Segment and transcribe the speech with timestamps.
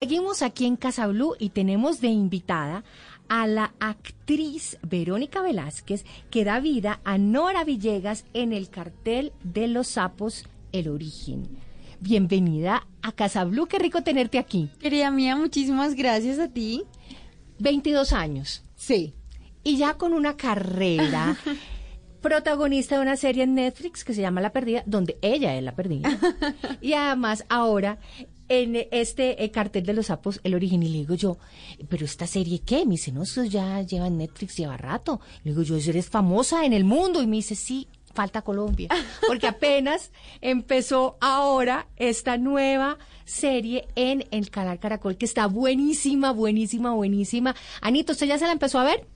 [0.00, 2.84] Seguimos aquí en Casa Blue y tenemos de invitada
[3.28, 9.66] a la actriz Verónica Velázquez que da vida a Nora Villegas en el cartel de
[9.66, 11.48] los sapos El Origen.
[11.98, 14.70] Bienvenida a Casa Blue, qué rico tenerte aquí.
[14.78, 16.84] Querida mía, muchísimas gracias a ti.
[17.58, 18.62] 22 años.
[18.76, 19.14] Sí.
[19.64, 21.36] Y ya con una carrera
[22.22, 25.74] protagonista de una serie en Netflix que se llama La Perdida, donde ella es la
[25.74, 26.16] perdida.
[26.80, 27.98] y además ahora
[28.48, 31.38] en este eh, cartel de los sapos, el origen, y le digo yo,
[31.88, 32.84] pero esta serie qué?
[32.84, 35.20] Me dice, no, eso ya lleva en Netflix, lleva rato.
[35.44, 37.22] Le digo yo, eres famosa en el mundo.
[37.22, 38.88] Y me dice, sí, falta Colombia.
[39.26, 46.92] Porque apenas empezó ahora esta nueva serie en el canal Caracol, que está buenísima, buenísima,
[46.92, 47.54] buenísima.
[47.80, 49.06] Anito, ¿usted ya se la empezó a ver?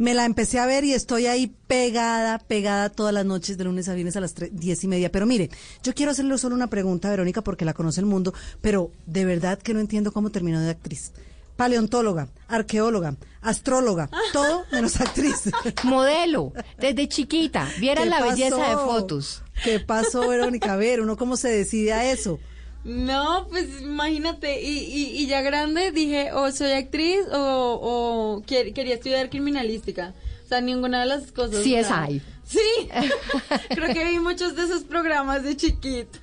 [0.00, 3.86] Me la empecé a ver y estoy ahí pegada, pegada todas las noches de lunes
[3.86, 5.12] a viernes a las diez y media.
[5.12, 5.50] Pero mire,
[5.82, 8.32] yo quiero hacerle solo una pregunta, Verónica, porque la conoce el mundo,
[8.62, 11.12] pero de verdad que no entiendo cómo terminó de actriz.
[11.56, 15.50] Paleontóloga, arqueóloga, astróloga, todo menos actriz.
[15.84, 19.42] Modelo, desde chiquita, vieran la belleza de fotos.
[19.62, 20.72] ¿Qué pasó, Verónica?
[20.72, 22.40] A ver, uno cómo se decide a eso.
[22.84, 30.14] No, pues imagínate, y, y, ya grande dije, o soy actriz o, quería estudiar criminalística.
[30.44, 31.62] O sea, ninguna de las cosas.
[31.62, 32.22] Sí, es ahí.
[32.44, 32.58] Sí,
[33.68, 36.18] creo que vi muchos de esos programas de chiquito.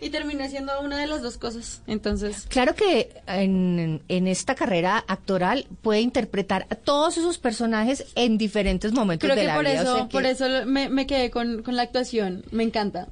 [0.00, 1.82] y terminé siendo una de las dos cosas.
[1.86, 2.46] Entonces.
[2.48, 8.92] Claro que en, en, esta carrera actoral puede interpretar a todos esos personajes en diferentes
[8.92, 9.82] momentos de la por vida.
[9.82, 12.44] Eso, Por eso me, me quedé con, con la actuación.
[12.50, 13.06] Me encanta.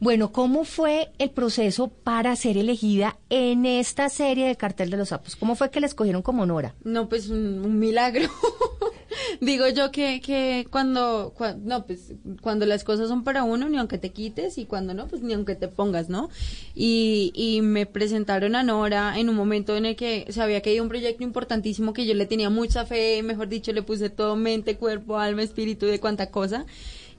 [0.00, 5.08] Bueno, ¿cómo fue el proceso para ser elegida en esta serie de Cartel de los
[5.08, 5.36] Sapos?
[5.36, 6.74] ¿Cómo fue que la escogieron como Nora?
[6.84, 8.28] No, pues un, milagro.
[9.40, 13.98] Digo yo que, que cuando, no, pues cuando las cosas son para uno, ni aunque
[13.98, 16.30] te quites, y cuando no, pues ni aunque te pongas, ¿no?
[16.74, 20.82] Y, y me presentaron a Nora en un momento en el que se había caído
[20.82, 24.76] un proyecto importantísimo que yo le tenía mucha fe, mejor dicho, le puse todo mente,
[24.76, 26.66] cuerpo, alma, espíritu, de cuánta cosa.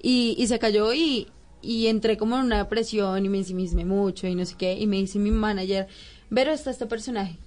[0.01, 1.27] Y, y se cayó y,
[1.61, 4.77] y entré como en una depresión y me ensimismé mucho y no sé qué.
[4.77, 5.87] Y me dice mi manager,
[6.29, 7.37] Vero, está este personaje.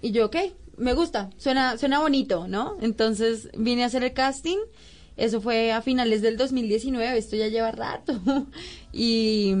[0.00, 0.36] Y yo, ok,
[0.76, 2.76] me gusta, suena, suena bonito, ¿no?
[2.80, 4.58] Entonces vine a hacer el casting.
[5.16, 8.20] Eso fue a finales del 2019, esto ya lleva rato.
[8.92, 9.54] y,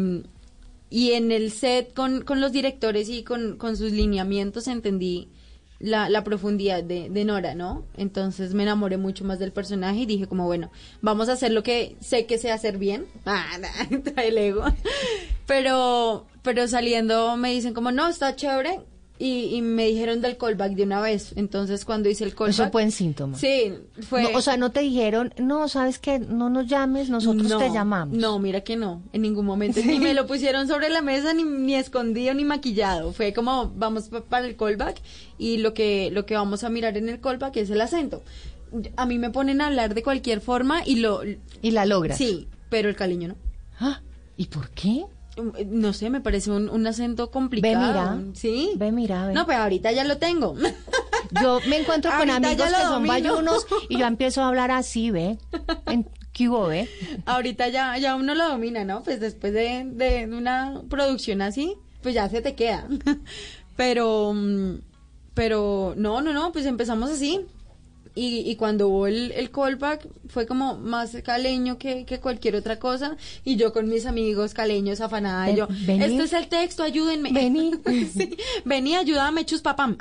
[0.90, 5.28] y en el set con, con los directores y con, con sus lineamientos entendí
[5.78, 7.84] la, la profundidad de, de, Nora, ¿no?
[7.96, 10.70] Entonces me enamoré mucho más del personaje y dije como, bueno,
[11.02, 13.06] vamos a hacer lo que sé que sé hacer bien.
[13.26, 13.58] Ah,
[14.16, 14.64] el ego.
[15.46, 18.80] Pero, pero saliendo me dicen como, no, está chévere,
[19.18, 21.32] y, me dijeron del callback de una vez.
[21.36, 22.50] Entonces, cuando hice el callback.
[22.50, 23.38] Eso fue en síntoma.
[23.38, 23.72] Sí,
[24.08, 24.34] fue.
[24.34, 28.16] o sea, no te dijeron, no, sabes que no nos llames, nosotros te llamamos.
[28.16, 29.80] No, mira que no, en ningún momento.
[29.84, 33.12] Ni me lo pusieron sobre la mesa, ni, ni escondido, ni maquillado.
[33.12, 35.00] Fue como, vamos para el callback
[35.38, 38.22] y lo que, lo que vamos a mirar en el callback es el acento.
[38.96, 41.22] A mí me ponen a hablar de cualquier forma y lo.
[41.62, 42.18] Y la logras.
[42.18, 43.36] Sí, pero el cariño no.
[43.80, 44.00] ¿Ah?
[44.36, 45.06] ¿Y por qué?
[45.66, 47.80] No sé, me parece un, acento complicado.
[47.80, 48.34] Ve, mira.
[48.34, 48.72] ¿Sí?
[48.76, 49.34] Ve, mira, ve.
[49.34, 50.54] No, pero ahorita ya lo tengo.
[51.42, 55.38] Yo me encuentro con amigos que son bayunos y yo empiezo a hablar así, ¿ve?
[55.86, 56.88] En, ¿Qué ve?
[57.24, 59.02] Ahorita ya, ya uno lo domina, ¿no?
[59.02, 62.86] Pues después de, de una producción así, pues ya se te queda.
[63.76, 64.76] Pero, mm,
[65.34, 67.44] pero, no, no, no, pues empezamos así.
[68.18, 72.78] Y, y cuando hubo el, el, callback fue como más caleño que, que, cualquier otra
[72.78, 73.16] cosa.
[73.44, 77.30] Y yo con mis amigos caleños afanada, yo, esto es el texto, ayúdenme.
[77.30, 77.72] Vení.
[78.12, 78.34] sí,
[78.64, 79.98] vení, ayúdame, chuspapam.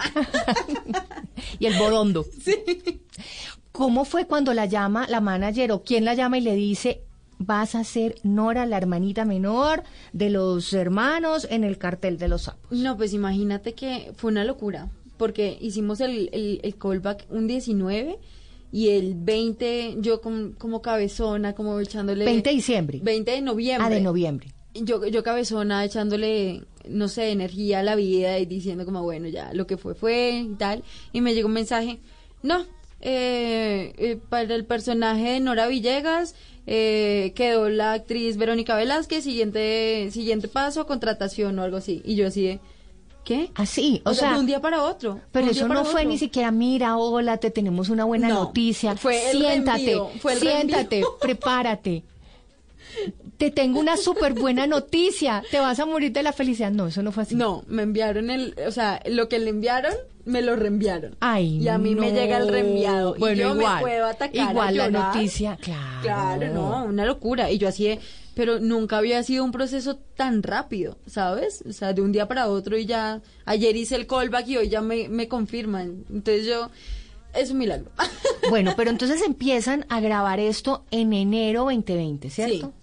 [1.59, 2.26] y el borondo.
[2.42, 2.56] Sí.
[3.74, 7.02] ¿Cómo fue cuando la llama la manager o quién la llama y le dice,
[7.38, 9.84] vas a ser Nora, la hermanita menor
[10.14, 12.72] de los hermanos en el cartel de los sapos?
[12.72, 14.88] No, pues imagínate que fue una locura
[15.18, 16.30] porque hicimos el,
[16.64, 18.20] el, callback un 19
[18.72, 22.26] y el 20 yo como cabezona, como echándole...
[22.26, 23.00] 20 de diciembre.
[23.03, 23.88] 20 de noviembre.
[23.88, 24.48] Ah, de noviembre.
[24.74, 29.53] Yo, yo cabezona echándole, no sé, energía a la vida y diciendo como, bueno, ya
[29.53, 30.84] lo que fue fue y tal.
[31.14, 32.00] Y me llegó un mensaje,
[32.44, 32.66] no,
[33.02, 36.35] eh, eh, para el personaje de Nora Villegas
[36.68, 42.02] eh, quedó la actriz Verónica Velázquez, siguiente, siguiente paso, contratación o algo así.
[42.03, 42.59] Y yo así de
[43.25, 43.49] ¿Qué?
[43.55, 45.19] Así, o, sea, de un día para otro.
[45.31, 48.95] Pero eso no fue ni siquiera, mira, hola, te tenemos una buena noticia.
[48.95, 49.97] Fue el siéntate,
[50.39, 52.03] siéntate, prepárate.
[53.37, 55.43] Te tengo una súper buena noticia.
[55.49, 56.72] Te vas a morir de la felicidad.
[56.72, 57.35] No, eso no fue así.
[57.35, 59.93] No, me enviaron el, o sea, lo que le enviaron
[60.25, 61.16] me lo reenviaron.
[61.19, 62.16] Ay, y a mí me no.
[62.17, 63.16] llega el reenviado.
[63.17, 64.51] Bueno, y yo igual, me puedo atacar.
[64.51, 66.01] igual la noticia, claro.
[66.01, 67.51] Claro, no, una locura.
[67.51, 67.99] Y yo así, de-
[68.33, 71.63] pero nunca había sido un proceso tan rápido, ¿sabes?
[71.67, 74.69] O sea, de un día para otro y ya, ayer hice el callback y hoy
[74.69, 76.03] ya me, me confirman.
[76.09, 76.69] Entonces yo,
[77.33, 77.91] es un milagro.
[78.49, 82.73] Bueno, pero entonces empiezan a grabar esto en enero 2020, ¿cierto?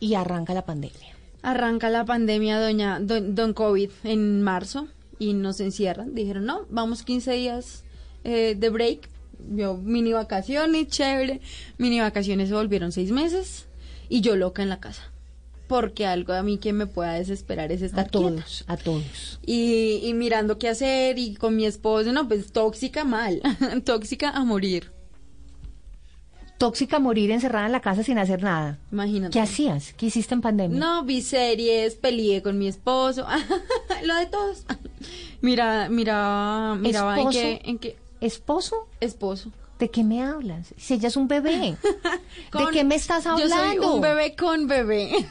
[0.00, 1.16] Y arranca la pandemia.
[1.42, 4.88] Arranca la pandemia, doña, don, don COVID, en marzo
[5.22, 6.14] y nos encierran.
[6.14, 7.84] Dijeron, no, vamos 15 días
[8.24, 9.08] eh, de break.
[9.54, 11.40] Yo, mini vacaciones, chévere.
[11.78, 13.66] Mini vacaciones se volvieron seis meses
[14.08, 15.02] y yo loca en la casa.
[15.68, 19.40] Porque algo a mí que me pueda desesperar es estar A todos, a todos.
[19.46, 23.40] Y, y mirando qué hacer y con mi esposo, no, pues tóxica mal,
[23.84, 24.92] tóxica a morir.
[26.58, 28.78] Tóxica morir encerrada en la casa sin hacer nada.
[28.92, 29.32] Imagínate.
[29.32, 29.94] ¿Qué hacías?
[29.94, 30.78] ¿Qué hiciste en pandemia?
[30.78, 33.26] No, vi series, peleé con mi esposo,
[34.04, 34.64] lo de todos.
[35.42, 38.88] Mira, mira, miraba en qué, en qué ¿Esposo?
[39.00, 39.50] esposo.
[39.80, 40.72] ¿De qué me hablas?
[40.78, 41.76] Si ella es un bebé.
[42.52, 43.54] ¿De qué me estás hablando?
[43.54, 45.26] Yo soy un bebé con bebé.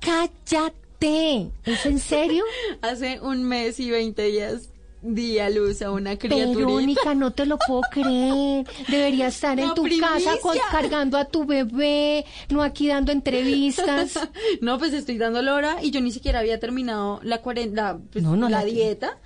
[0.00, 1.50] Cállate.
[1.64, 2.42] ¿Es en serio?
[2.82, 4.70] Hace un mes y 20 días
[5.04, 6.58] di a luz a una criaturita.
[6.58, 8.66] Verónica, no te lo puedo creer.
[8.88, 10.32] Deberías estar en tu casa
[10.70, 14.18] cargando a tu bebé, no aquí dando entrevistas.
[14.60, 18.24] No, pues estoy dando la hora y yo ni siquiera había terminado la cuarenta, pues,
[18.24, 19.18] No, no, la la- dieta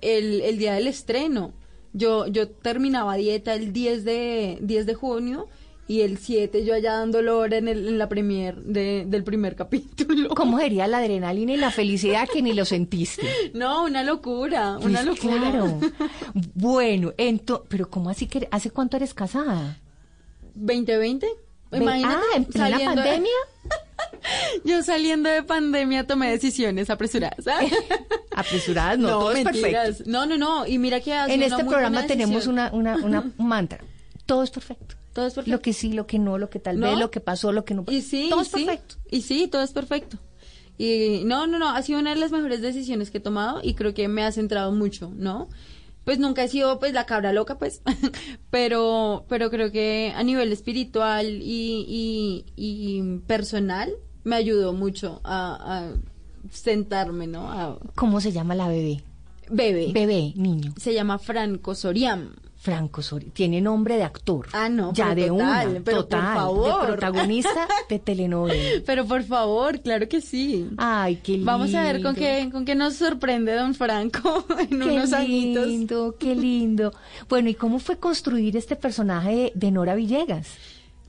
[0.00, 1.52] el, el día del estreno.
[1.94, 5.48] Yo, yo terminaba dieta el 10 de, 10 de junio
[5.88, 9.56] y el 7 yo allá dando hora en, el, en la premier de, del primer
[9.56, 10.28] capítulo.
[10.34, 13.26] ¿Cómo sería la adrenalina y la felicidad que ni lo sentiste?
[13.54, 15.36] No, una locura, una Pues locura.
[15.50, 15.80] Claro.
[16.54, 19.78] Bueno, ento- pero ¿cómo así que hace cuánto eres casada?
[20.58, 21.20] ¿2020?
[21.70, 22.14] Ve- Imagínate.
[22.16, 23.30] ah, en plena de- pandemia.
[24.64, 27.44] yo saliendo de pandemia tomé decisiones apresuradas.
[28.34, 30.04] Apresuradas, no, todo es perfecto.
[30.06, 30.66] No, no, no.
[30.66, 33.80] Y mira que ha sido En una este programa tenemos una, una, una un mantra.
[34.26, 34.96] Todo es perfecto.
[35.12, 35.56] Todo es perfecto.
[35.56, 36.88] Lo que sí, lo que no, lo que tal ¿No?
[36.88, 37.96] vez, lo que pasó, lo que no pasó.
[37.96, 38.94] Y sí, todo y es sí, perfecto.
[39.10, 40.18] Y sí, todo es perfecto.
[40.78, 43.74] Y no, no, no, ha sido una de las mejores decisiones que he tomado y
[43.74, 45.48] creo que me ha centrado mucho, ¿no?
[46.04, 47.82] Pues nunca he sido pues la cabra loca, pues,
[48.50, 53.92] pero, pero creo que a nivel espiritual y, y, y personal
[54.24, 55.92] me ayudó mucho a, a
[56.50, 57.52] sentarme, ¿no?
[57.52, 59.02] A, ¿Cómo se llama la bebé?
[59.50, 59.90] bebé.
[59.92, 60.72] Bebé, niño.
[60.78, 62.34] Se llama Franco Soriam.
[62.62, 63.26] Franco Sori.
[63.30, 64.46] Tiene nombre de actor.
[64.52, 65.80] Ah, no, Ya de total, una.
[65.84, 66.34] pero por total.
[66.36, 66.80] favor.
[66.80, 68.82] De protagonista de telenovela.
[68.86, 70.68] Pero por favor, claro que sí.
[70.76, 71.46] Ay, qué lindo.
[71.46, 75.66] Vamos a ver con qué, con qué nos sorprende don Franco en Qué unos añitos.
[75.66, 76.92] lindo, qué lindo.
[77.28, 80.46] Bueno, ¿y cómo fue construir este personaje de, de Nora Villegas?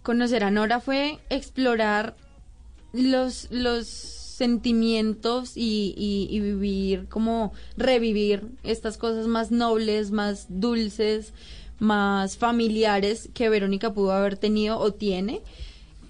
[0.02, 2.16] Conocer a Nora fue explorar
[2.94, 11.34] los, los sentimientos y, y- y vivir, como revivir estas cosas más nobles, más dulces,
[11.80, 15.42] más familiares que Verónica pudo haber tenido o tiene.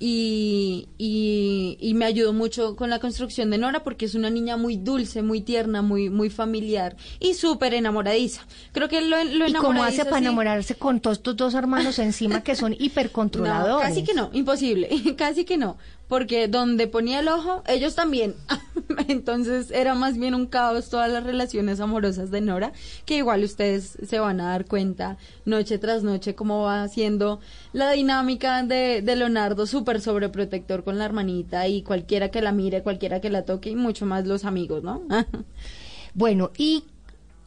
[0.06, 4.58] Y, y, y me ayudó mucho con la construcción de Nora porque es una niña
[4.58, 8.42] muy dulce, muy tierna, muy, muy familiar y súper enamoradiza.
[8.74, 10.24] Creo que lo, lo ¿Y cómo hace para sí.
[10.26, 13.76] enamorarse con todos estos dos hermanos encima que son hipercontroladores?
[13.76, 15.78] No, casi que no, imposible, casi que no,
[16.14, 18.36] porque donde ponía el ojo, ellos también.
[19.08, 22.72] Entonces era más bien un caos todas las relaciones amorosas de Nora,
[23.08, 27.40] que igual ustedes se van a dar cuenta noche tras noche cómo va siendo
[27.72, 32.84] la dinámica de, de Leonardo, súper sobreprotector con la hermanita y cualquiera que la mire,
[32.84, 35.02] cualquiera que la toque y mucho más los amigos, ¿no?
[36.16, 36.84] Bueno, y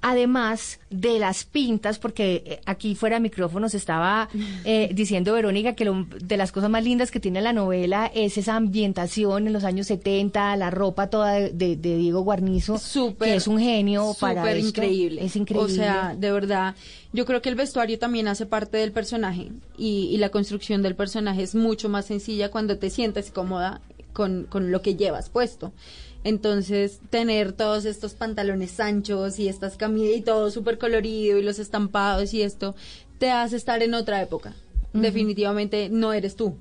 [0.09, 4.29] además de las pintas, porque eh, aquí fuera de micrófonos estaba
[4.65, 8.39] eh, diciendo Verónica que lo- de las cosas más lindas que tiene la novela es
[8.39, 13.29] esa ambientación en los años 70, la ropa toda de, de- de Diego Guarnizo, Súper.
[13.31, 14.69] que es un genio para esto.
[14.69, 15.25] increíble.
[15.25, 15.73] Es increíble.
[15.73, 16.77] O sea, de verdad,
[17.13, 20.95] yo creo que el vestuario también hace parte del personaje y, y la construcción del
[20.95, 23.81] personaje es mucho más sencilla cuando te sientes cómoda
[24.13, 25.73] con, con lo que llevas puesto.
[26.27, 31.61] Entonces, tener todos estos pantalones anchos y estas camisas y todo súper colorido y los
[31.61, 32.75] estampados y esto,
[33.21, 34.53] te hace estar en otra época.
[34.93, 36.57] Definitivamente no eres tú.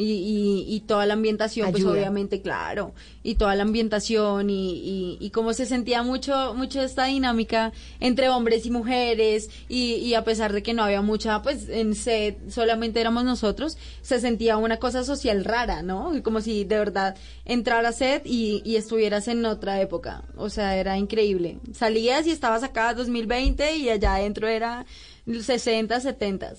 [0.00, 5.18] Y, y, y toda la ambientación, pues obviamente, claro, y toda la ambientación y, y,
[5.20, 10.24] y cómo se sentía mucho, mucho esta dinámica entre hombres y mujeres y, y a
[10.24, 14.78] pesar de que no había mucha, pues en set solamente éramos nosotros, se sentía una
[14.78, 16.12] cosa social rara, ¿no?
[16.22, 20.76] Como si de verdad entrara a set y, y estuvieras en otra época, o sea,
[20.76, 21.58] era increíble.
[21.74, 24.86] Salías y estabas acá 2020 y allá adentro era
[25.26, 26.54] 60, 70.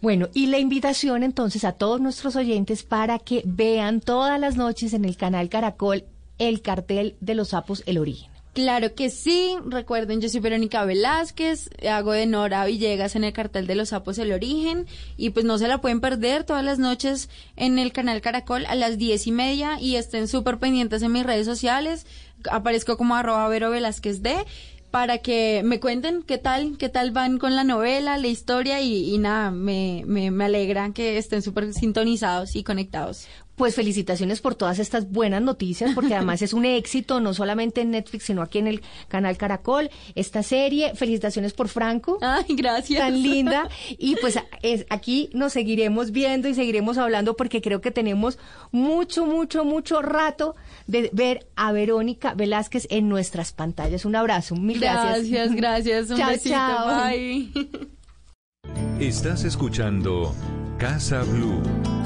[0.00, 4.92] Bueno, y la invitación entonces a todos nuestros oyentes para que vean todas las noches
[4.92, 6.04] en el canal Caracol
[6.38, 8.30] el cartel de los sapos El Origen.
[8.54, 9.56] Claro que sí.
[9.66, 14.18] Recuerden, yo soy Verónica Velázquez, hago de Nora Villegas en el cartel de los sapos
[14.18, 14.86] El Origen
[15.16, 18.74] y pues no se la pueden perder todas las noches en el canal Caracol a
[18.74, 22.06] las diez y media y estén súper pendientes en mis redes sociales.
[22.50, 23.70] Aparezco como arroba Vero
[24.90, 29.14] para que me cuenten qué tal, qué tal van con la novela, la historia y,
[29.14, 33.26] y nada, me, me, me alegra que estén súper sintonizados y conectados.
[33.58, 37.90] Pues felicitaciones por todas estas buenas noticias, porque además es un éxito, no solamente en
[37.90, 40.94] Netflix, sino aquí en el canal Caracol, esta serie.
[40.94, 42.18] Felicitaciones por Franco.
[42.22, 43.00] Ay, gracias.
[43.00, 43.68] Tan linda.
[43.98, 48.38] Y pues es, aquí nos seguiremos viendo y seguiremos hablando porque creo que tenemos
[48.70, 50.54] mucho, mucho, mucho rato
[50.86, 54.04] de ver a Verónica Velázquez en nuestras pantallas.
[54.04, 55.28] Un abrazo, mil gracias.
[55.28, 56.10] Gracias, gracias.
[56.10, 56.54] Un Chao, besito.
[56.54, 57.08] chao.
[57.08, 57.50] Bye.
[59.00, 60.34] Estás escuchando
[60.78, 61.97] Casa Blue.